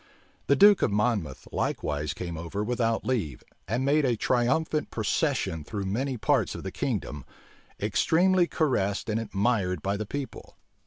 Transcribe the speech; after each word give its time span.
The 0.47 0.55
duke 0.55 0.81
of 0.81 0.89
Monmouth 0.91 1.47
likewise 1.51 2.15
came 2.15 2.35
over 2.35 2.63
without 2.63 3.05
leave, 3.05 3.43
and 3.67 3.85
made 3.85 4.03
a 4.03 4.17
triumphant 4.17 4.89
procession 4.89 5.63
through 5.63 5.85
many 5.85 6.17
parts 6.17 6.55
of 6.55 6.63
the 6.63 6.71
kingdom, 6.71 7.23
extremely 7.79 8.47
caressed 8.47 9.09
and 9.11 9.19
admired 9.19 9.83
by 9.83 9.97
the 9.97 10.07
people. 10.07 10.57